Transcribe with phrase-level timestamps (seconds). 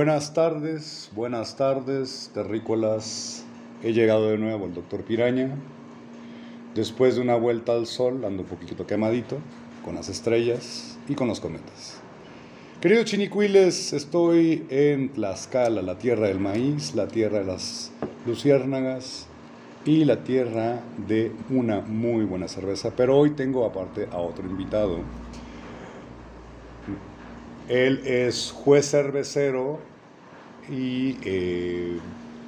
[0.00, 3.44] Buenas tardes, buenas tardes, terrícolas.
[3.82, 5.50] He llegado de nuevo el doctor Piraña.
[6.74, 9.36] Después de una vuelta al sol, ando un poquito quemadito,
[9.84, 11.98] con las estrellas y con los cometas.
[12.80, 17.92] Queridos chinicuiles, estoy en Tlaxcala, la tierra del maíz, la tierra de las
[18.24, 19.26] luciérnagas
[19.84, 22.90] y la tierra de una muy buena cerveza.
[22.96, 25.00] Pero hoy tengo aparte a otro invitado
[27.70, 29.78] él es juez cervecero
[30.68, 31.98] y eh,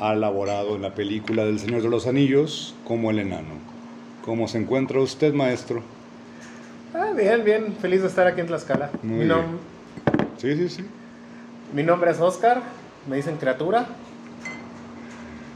[0.00, 3.54] ha laborado en la película del Señor de los Anillos como el enano.
[4.24, 5.82] ¿Cómo se encuentra usted, maestro?
[6.92, 7.76] Ah, bien, bien.
[7.80, 8.90] Feliz de estar aquí en Tlaxcala.
[9.02, 9.42] Muy mi, bien.
[10.38, 10.84] Sí, sí, sí.
[11.72, 12.60] mi nombre es Oscar.
[13.08, 13.86] Me dicen criatura.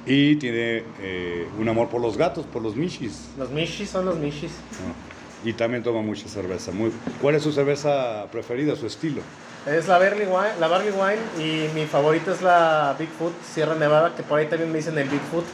[0.07, 3.31] Y tiene eh, un amor por los gatos, por los mishis.
[3.37, 4.53] Los mishis son los mishis.
[4.75, 5.06] Ah,
[5.45, 6.73] Y también toma mucha cerveza.
[6.73, 6.93] Muy...
[7.21, 9.23] ¿Cuál es su cerveza preferida, su estilo?
[9.67, 14.15] Es la Barley Wine, la Barley Wine y mi favorita es la Bigfoot Sierra Nevada,
[14.15, 15.45] que por ahí también me dicen el Bigfoot.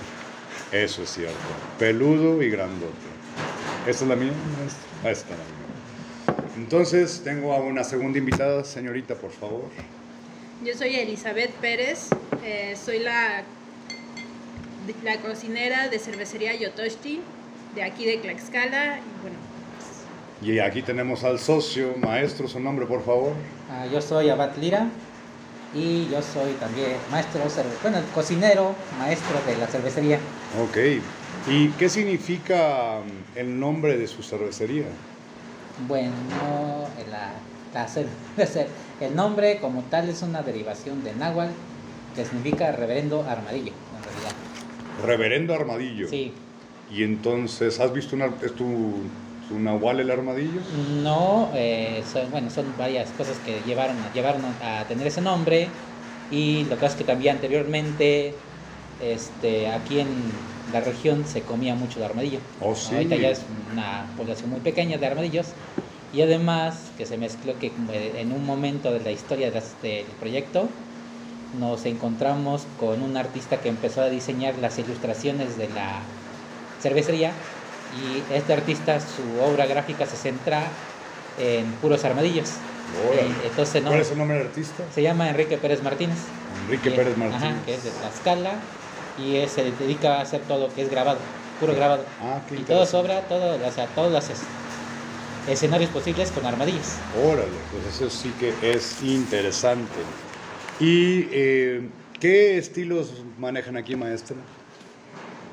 [0.71, 1.37] Eso es cierto.
[1.79, 2.93] Peludo y grandote.
[3.87, 4.33] ¿Esta es la mía?
[4.59, 4.89] maestro?
[5.05, 5.63] Ah, esta es la mía.
[6.57, 9.65] Entonces, tengo a una segunda invitada, señorita, por favor.
[10.65, 12.09] Yo soy Elizabeth Pérez,
[12.45, 13.43] eh, soy la,
[15.03, 17.21] la cocinera de cervecería Yotoshti,
[17.75, 18.99] de aquí de Tlaxcala.
[18.99, 19.37] Y bueno,
[20.43, 23.33] Y aquí tenemos al socio, maestro, su nombre, por favor.
[23.71, 24.89] Ah, yo soy Abad Lira
[25.75, 27.41] y yo soy también maestro,
[27.83, 30.19] bueno, cocinero, maestro de la cervecería.
[30.61, 30.77] Ok.
[31.51, 33.01] ¿Y qué significa
[33.35, 34.87] mm, el nombre de su cervecería?
[35.89, 36.11] Bueno,
[37.11, 37.33] la,
[37.73, 38.67] la cervece-
[39.01, 41.53] el nombre como tal es una derivación de náhuatl
[42.17, 44.33] que significa reverendo armadillo, en realidad.
[45.07, 46.09] Reverendo Armadillo.
[46.09, 46.33] Sí,
[46.95, 48.67] Y entonces, ¿has visto una, es tu,
[49.53, 50.63] tu nahual el armadillo?
[50.73, 55.69] no, eh, son, bueno, son varias cosas que llevaron, llevaron a tener ese nombre
[56.31, 58.35] y lo que pasa es que también anteriormente
[58.99, 60.33] este, aquí en
[60.71, 62.41] la región se comía mucho de armadillo.
[62.61, 62.95] Oh, sí.
[62.95, 65.55] Ahorita ya es una población muy pequeña de armadillos
[66.11, 70.69] y además que se mezcló que en un momento de la historia de del proyecto
[71.53, 76.03] nos encontramos con un artista que empezó a diseñar las ilustraciones de la
[76.79, 77.33] cervecería
[77.93, 80.73] y este artista su obra gráfica se centra
[81.39, 82.59] en puros armadillos.
[83.15, 84.85] Y entonces no, ¿Cuál es el nombre del artista?
[84.91, 86.19] se llama Enrique Pérez Martínez.
[86.65, 87.43] Enrique Y- Pérez Martínez.
[87.45, 88.61] Ajá, que es de Tlaxcala
[89.17, 91.21] y es- se dedica a hacer todo lo que es grabado,
[91.61, 92.07] puro grabado.
[92.21, 94.47] Ah, qué y todo sobra, todo, o sea, todos los es-
[95.47, 96.99] escenarios posibles con armadillos.
[97.15, 100.03] Órale, pues eso sí que es interesante.
[100.81, 101.89] ¿Y eh,
[102.21, 104.37] qué estilos manejan aquí, maestra?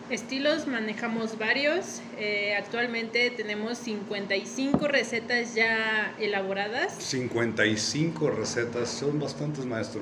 [0.10, 2.02] Estilos manejamos varios.
[2.18, 6.94] Eh, actualmente tenemos 55 recetas ya elaboradas.
[6.94, 10.02] 55 recetas, son bastantes, maestro.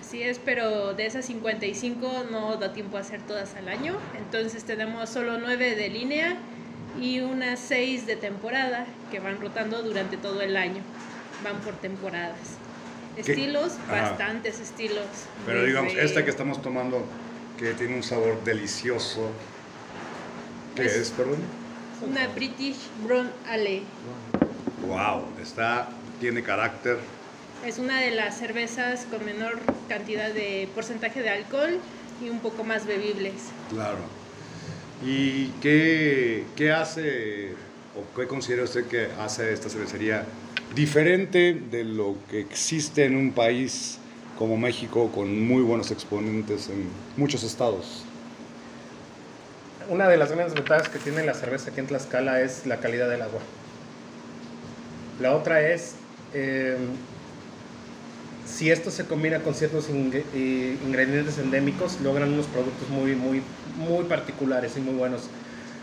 [0.00, 3.96] Así es, pero de esas 55 no da tiempo a hacer todas al año.
[4.18, 6.36] Entonces tenemos solo 9 de línea
[7.00, 10.82] y unas 6 de temporada que van rotando durante todo el año.
[11.42, 12.36] Van por temporadas.
[13.16, 13.20] ¿Qué?
[13.32, 14.02] Estilos, Ajá.
[14.10, 15.06] bastantes estilos.
[15.46, 17.04] Pero digamos, esta que estamos tomando,
[17.58, 19.30] que tiene un sabor delicioso.
[20.76, 21.38] ¿Qué es, Es- perdón?
[22.00, 23.82] Una British Brown Ale.
[24.86, 25.88] Wow, está,
[26.20, 26.98] tiene carácter.
[27.64, 31.78] Es una de las cervezas con menor cantidad de porcentaje de alcohol
[32.20, 33.34] y un poco más bebibles.
[33.70, 33.98] Claro.
[35.04, 37.50] ¿Y qué, qué hace
[37.94, 40.24] o qué considera usted que hace esta cervecería
[40.74, 43.98] diferente de lo que existe en un país
[44.34, 48.14] como México con muy buenos exponentes en muchos estados?
[49.86, 53.10] Una de las grandes ventajas que tiene la cerveza aquí en Tlaxcala es la calidad
[53.10, 53.42] del agua.
[55.16, 56.76] La otra es, eh,
[58.44, 64.04] si esto se combina con ciertos eh, ingredientes endémicos, logran unos productos muy, muy, muy
[64.06, 65.32] particulares y muy buenos.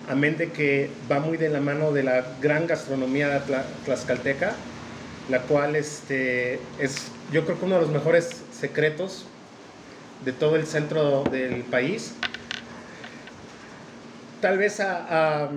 [0.04, 4.78] Amén de que va muy de la mano de la gran gastronomía tla- tlaxcalteca,
[5.29, 9.25] la cual este, es, yo creo que uno de los mejores secretos
[10.25, 12.13] de todo el centro del país
[14.41, 15.49] tal vez a,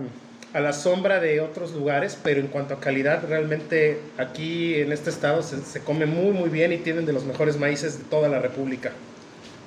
[0.55, 5.43] la sombra de otros lugares, pero en cuanto a calidad, realmente aquí en este estado
[5.43, 8.39] se, se come muy muy bien y tienen de los mejores maíces de toda la
[8.39, 8.93] República.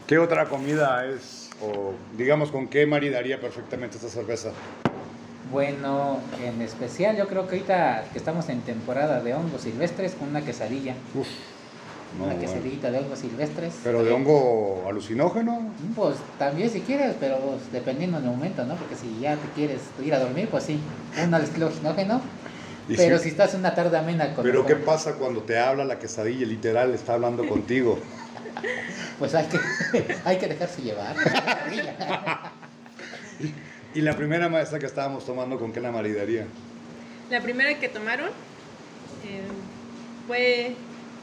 [0.05, 4.51] ¿Qué otra comida es, o digamos, con qué maridaría perfectamente esta cerveza?
[5.51, 10.30] Bueno, en especial yo creo que ahorita que estamos en temporada de hongos silvestres con
[10.30, 11.27] una quesadilla, Uf,
[12.18, 12.51] no, una bueno.
[12.51, 13.74] quesadillita de hongos silvestres.
[13.83, 15.71] ¿Pero de hongo alucinógeno?
[15.95, 18.74] Pues también si quieres, pero pues, dependiendo del momento, ¿no?
[18.75, 20.80] Porque si ya te quieres ir a dormir, pues sí,
[21.24, 22.21] un alucinógeno
[22.95, 26.00] Pero sí, si estás una tarde amena con Pero ¿qué pasa cuando te habla la
[26.00, 26.45] quesadilla?
[26.48, 28.00] Literal, está hablando contigo.
[29.19, 29.59] Pues hay que,
[30.25, 31.15] hay que dejarse llevar.
[33.95, 36.45] Y la primera maestra que estábamos tomando, ¿con qué la maridaría?
[37.30, 38.31] La primera que tomaron
[39.24, 39.47] eh,
[40.25, 40.77] fue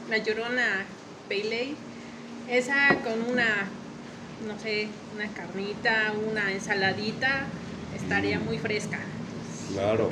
[0.07, 0.87] la Llorona
[1.29, 1.77] Ale.
[2.47, 3.71] Esa con una,
[4.39, 7.47] no sé, una carnita, una ensaladita,
[7.91, 8.99] estaría muy fresca.
[9.67, 10.09] Claro.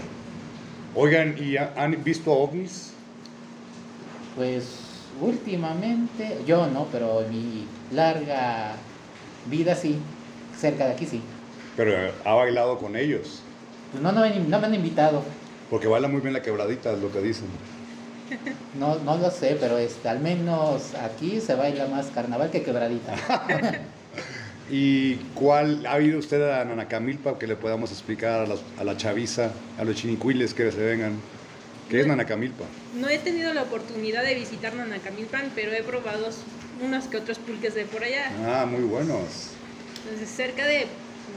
[0.93, 2.93] Oigan, ¿y ha- han visto ovnis?
[4.33, 8.77] Pues últimamente, yo no, pero en mi larga
[9.45, 10.05] vida sí,
[10.51, 11.30] cerca de aquí sí.
[11.75, 13.43] Pero ha bailado con ellos.
[13.93, 15.25] No, no, me, no me han invitado,
[15.69, 17.49] Porque baila muy bien la quebradita, es lo que dicen.
[18.73, 23.15] no, no lo sé, pero este, al menos aquí se baila más carnaval que quebradita.
[24.67, 28.95] ¿Y cuál ha ido usted a Nanacamilpa que le podamos explicar a, las- a la
[28.97, 31.23] chaviza, a los chinicuiles que se vengan?
[31.87, 32.71] ¿Qué es Nanacamilpa?
[32.93, 36.29] No he tenido la oportunidad de visitar Nanacamilpan, pero he probado
[36.79, 38.31] unos que otros pulques de por allá.
[38.45, 39.57] Ah, muy buenos.
[40.03, 40.87] Entonces, cerca de,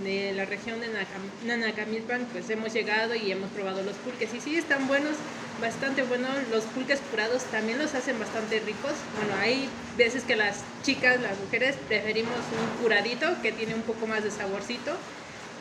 [0.02, 4.32] de la región de Nanacam- Nanacamilpan, pues hemos llegado y hemos probado los pulques.
[4.34, 5.16] Y sí, están buenos,
[5.60, 6.30] bastante buenos.
[6.50, 8.92] Los pulques curados también los hacen bastante ricos.
[9.18, 14.06] Bueno, hay veces que las chicas, las mujeres, preferimos un curadito que tiene un poco
[14.06, 14.92] más de saborcito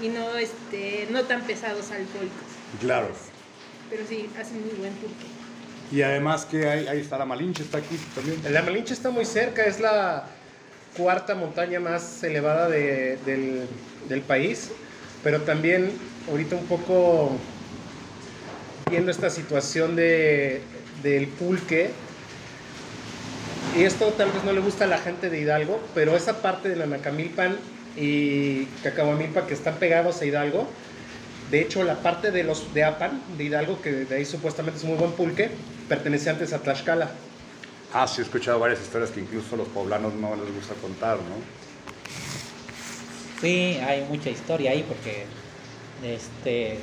[0.01, 2.47] y no, este, no tan pesados alcohólicos.
[2.79, 3.09] Claro.
[3.89, 5.25] Pero sí, hacen muy buen pulque.
[5.91, 8.41] Y además que hay, ahí está la Malinche, está aquí también.
[8.51, 10.25] La Malinche está muy cerca, es la
[10.95, 14.71] cuarta montaña más elevada de- del, país,
[15.23, 15.97] pero también
[16.27, 17.39] ahorita un poco
[18.89, 20.67] viendo esta situación de,
[21.01, 21.91] del pulque,
[23.75, 26.69] y esto tal vez no le gusta a la gente de Hidalgo, pero esa parte
[26.69, 27.57] de Nanacamilpan
[27.95, 30.67] y Cacahuamilpa que están pegados a Hidalgo,
[31.49, 34.85] de hecho la parte de los de Apan, de Hidalgo, que de ahí supuestamente es
[34.85, 35.49] muy buen pulque,
[35.87, 37.32] pertenece antes a Tlaxcala.
[37.93, 41.35] Ah, sí, he escuchado varias historias que incluso los poblanos no les gusta contar, ¿no?
[43.39, 45.27] Sí, hay mucha historia ahí porque
[46.01, 46.79] este,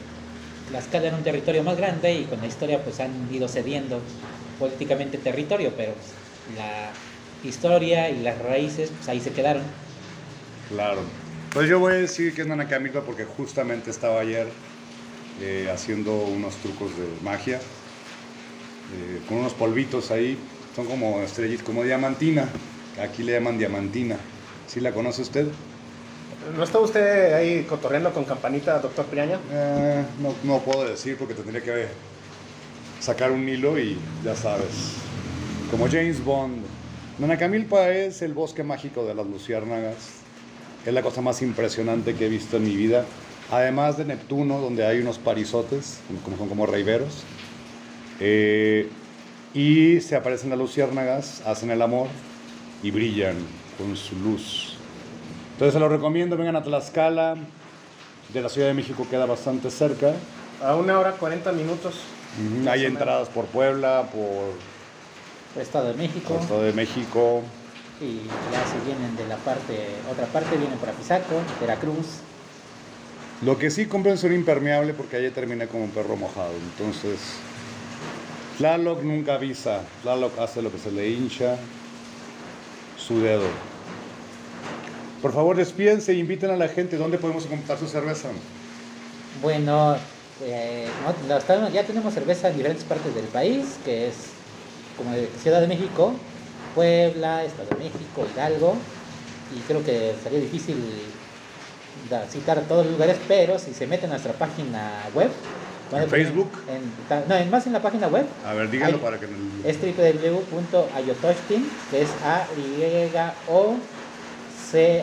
[0.66, 4.02] Tlaxcala era un territorio más grande y con la historia pues han ido cediendo
[4.58, 6.14] políticamente territorio, pero pues,
[6.54, 6.92] la
[7.42, 9.64] historia y las raíces pues ahí se quedaron.
[10.68, 11.10] Claro.
[11.52, 14.54] Pues yo voy a decir que es Nanacamilpa porque justamente estaba ayer
[15.36, 17.60] eh, haciendo unos trucos de magia
[18.88, 20.59] eh, con unos polvitos ahí.
[20.74, 22.48] Son como estrellitas, como diamantina.
[23.00, 24.16] Aquí le llaman diamantina.
[24.66, 25.46] ¿Sí la conoce usted?
[26.56, 29.38] ¿No está usted ahí cotorreando con campanita, doctor Piraña?
[29.50, 31.86] Eh, no, no puedo decir porque tendría que
[33.00, 34.94] sacar un hilo y ya sabes.
[35.70, 36.64] Como James Bond.
[37.18, 40.20] Nanacamilpa es el bosque mágico de las luciérnagas.
[40.86, 43.04] Es la cosa más impresionante que he visto en mi vida.
[43.50, 47.24] Además de Neptuno, donde hay unos parizotes, como, son como reiveros.
[48.20, 48.88] Eh,
[49.54, 52.08] y se aparecen las luciérnagas, hacen el amor
[52.82, 53.36] y brillan
[53.76, 54.76] con su luz.
[55.52, 57.36] Entonces se lo recomiendo, vengan a Tlaxcala.
[58.32, 60.14] De la Ciudad de México queda bastante cerca.
[60.62, 61.94] A una hora 40 minutos.
[62.68, 64.54] Hay entradas por Puebla, por
[65.52, 67.42] Por Estado de México por Estado de México.
[68.00, 68.18] y
[68.52, 72.20] ya se vienen de la parte, otra parte vienen por Apizaco, Veracruz.
[73.42, 76.52] Lo que sí compren un impermeable porque ayer terminé como un perro mojado.
[76.54, 77.18] Entonces,
[78.60, 79.80] Tlaloc nunca avisa.
[80.02, 81.56] Tlaloc hace lo que se le hincha
[82.98, 83.48] su dedo.
[85.22, 86.98] Por favor, despídense e inviten a la gente.
[86.98, 88.28] ¿Dónde podemos comprar su cerveza?
[89.40, 89.96] Bueno,
[90.42, 90.86] eh,
[91.72, 94.14] ya tenemos cerveza en diferentes partes del país, que es
[94.98, 96.12] como Ciudad de México,
[96.74, 98.76] Puebla, Estado de México, Hidalgo,
[99.56, 100.76] y creo que sería difícil
[102.28, 105.30] citar todos los lugares, pero si se meten a nuestra página web,
[105.92, 106.50] ¿En Facebook?
[106.68, 109.26] en- no, en más en la página web, A ver, díganlo para que...
[109.64, 113.10] es www.ayotoshtin, que es A Y
[113.48, 113.74] O
[114.70, 115.02] C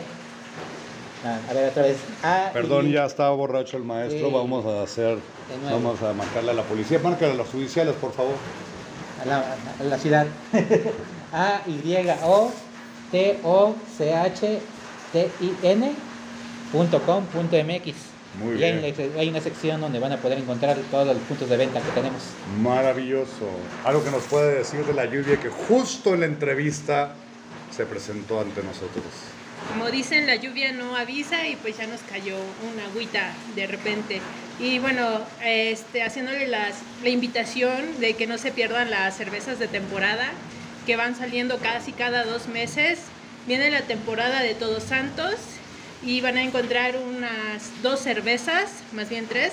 [1.24, 4.30] ah, a ver otra vez A Perdón, ya estaba borracho el maestro.
[4.30, 5.18] Vamos a hacer...
[5.70, 6.98] Vamos a marcarle a la policía.
[6.98, 8.34] Márcale a los judiciales, por favor.
[9.22, 9.44] a la,
[9.80, 10.26] a la ciudad.
[11.32, 12.50] A Y O
[13.10, 14.60] T O C H
[15.12, 15.92] T I N
[16.72, 18.17] punto com punto MX.
[18.38, 18.94] Muy y hay bien.
[19.10, 21.90] una- hay una sección donde van a poder encontrar todos los puntos de venta que
[21.90, 22.22] tenemos.
[22.62, 23.48] Maravilloso.
[23.84, 27.14] Algo que nos puede decir de la lluvia que justo en la entrevista
[27.74, 29.04] se presentó ante nosotros.
[29.68, 32.36] Como dicen, la lluvia no avisa y pues ya nos cayó
[32.72, 34.20] una agüita de repente.
[34.60, 39.66] Y bueno, este, haciéndole las, la invitación de que no se pierdan las cervezas de
[39.68, 40.30] temporada,
[40.86, 43.00] que van saliendo casi cada dos meses.
[43.46, 45.34] Viene la temporada de Todos Santos
[46.04, 49.52] y van a encontrar unas dos cervezas, más bien tres,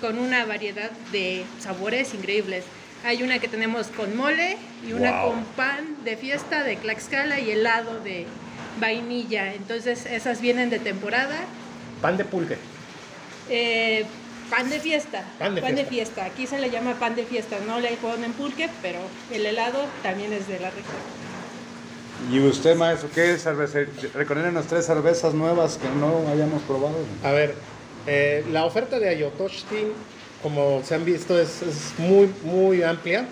[0.00, 2.64] con una variedad de sabores increíbles.
[3.04, 4.56] Hay una que tenemos con mole
[4.88, 5.30] y una Wow.
[5.30, 8.26] con pan de fiesta de Tlaxcala y helado de
[8.80, 9.52] vainilla.
[9.54, 11.36] Entonces esas vienen de temporada.
[12.00, 12.56] Pan de pulque.
[13.50, 14.06] Eh,
[14.48, 15.22] pan de fiesta.
[15.38, 15.84] Pan de fiesta.
[15.90, 16.24] fiesta.
[16.24, 17.58] Aquí se le llama pan de fiesta.
[17.66, 19.00] No le ponen pulque, pero
[19.30, 21.33] el helado también es de la región.
[22.32, 23.80] ¿Y usted, maestro, qué cerveza?
[24.14, 26.96] Recomiéndanos tres cervezas nuevas que no hayamos probado.
[27.22, 27.54] A ver,
[28.06, 29.92] eh, la oferta de Ayotoshtin,
[30.42, 33.26] como se han visto, es, es muy, muy amplia.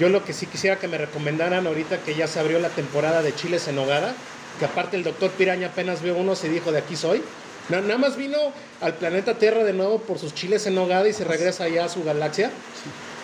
[0.00, 3.22] Yo lo que sí quisiera que me recomendaran ahorita que ya se abrió la temporada
[3.22, 4.14] de chiles en nogada,
[4.58, 7.22] que aparte el doctor Piraña apenas vio uno y dijo de aquí soy.
[7.68, 8.38] Na- nada más vino
[8.80, 11.88] al planeta Tierra de nuevo por sus chiles en nogada y se regresa allá a
[11.88, 12.50] su galaxia.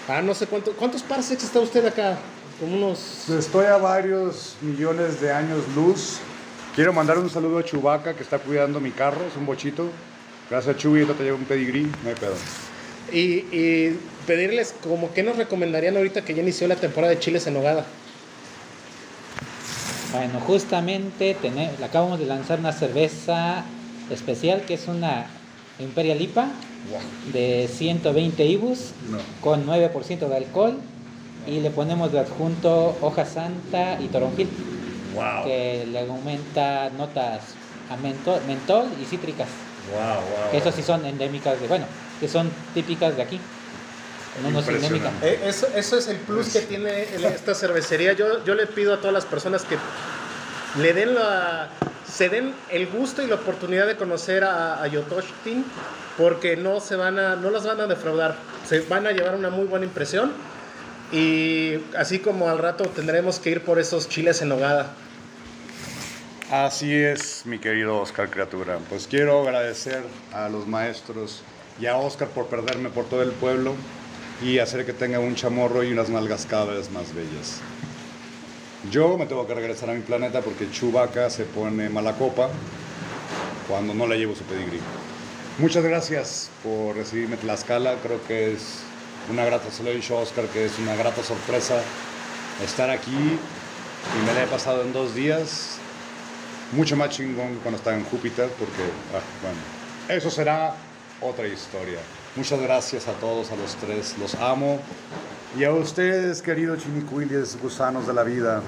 [0.09, 2.19] Ah, no sé cuánto, cuántos parsecs está usted acá.
[2.61, 3.29] Como unos...
[3.29, 6.19] Estoy a varios millones de años luz.
[6.75, 9.89] Quiero mandar un saludo a Chubaca que está cuidando mi carro, es un bochito.
[10.51, 12.35] Gracias, Chubi, ahorita te llevo un pedigrí, no hay pedo.
[13.13, 17.47] Y, y pedirles como que nos recomendarían ahorita que ya inició la temporada de chiles
[17.47, 17.85] en nogada.
[20.13, 21.37] Bueno, justamente
[21.83, 23.65] acabamos de lanzar una cerveza
[24.11, 25.27] especial que es una
[25.81, 26.49] Imperial IPA
[27.33, 29.19] de 120 IBUs No.
[29.41, 30.79] con 9% de alcohol
[31.47, 34.49] y le ponemos de adjunto hoja santa y toronjil
[35.15, 35.45] Wow.
[35.45, 37.41] que le aumenta notas
[37.89, 39.47] a mentol, mentol y cítricas.
[39.93, 40.51] Wow, wow.
[40.51, 41.87] Que eso sí son endémicas de, bueno,
[42.19, 43.39] que son típicas de aquí.
[44.43, 45.13] No, no es endémica.
[45.23, 48.13] Eh, eso, eso es el plus que tiene el- esta cervecería.
[48.15, 49.77] Yo, yo le pido a todas las personas que
[50.81, 51.69] le den la,
[52.13, 55.65] se den el gusto y la oportunidad de conocer a, a Yotoshtin
[56.19, 58.35] porque no se van a, no las van a defraudar.
[58.67, 60.33] Se van a llevar una muy buena impresión
[61.15, 64.95] y así como al rato tendremos que ir por esos chiles en nogada.
[66.51, 68.79] Así es, mi querido Oscar Criatura.
[68.89, 70.03] Pues quiero agradecer
[70.33, 71.43] a los maestros
[71.81, 73.75] y a Oscar por perderme por todo el pueblo
[74.43, 77.61] y hacer que tenga un chamorro y unas nalgas cada más bellas.
[78.91, 82.49] Yo me tengo que regresar a mi planeta porque Chubaca se pone mala copa
[83.69, 84.81] cuando no le llevo su pedigrí.
[85.59, 87.95] Muchas gracias por recibirme Tlaxcala.
[88.03, 88.83] Creo que es
[89.31, 91.81] una grata, se he dicho Oscar, que es una grata sorpresa
[92.63, 95.79] estar aquí y me la he pasado en dos días
[96.73, 98.83] mucho más chingón cuando estaba en Júpiter, porque,
[99.15, 99.59] ah, bueno,
[100.09, 100.75] eso será
[101.21, 101.99] otra historia.
[102.37, 104.81] Muchas gracias a todos, a los tres, los amo.
[105.57, 108.61] Y a ustedes, queridos chinicuiles, gusanos de la vida,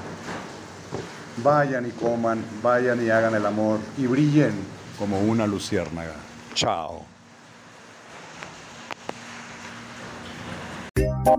[1.43, 4.55] vayan y coman, vayan y hagan el amor y brillen
[4.99, 6.15] como una luciérnaga.
[6.55, 7.16] Chao.
[11.27, 11.37] Thank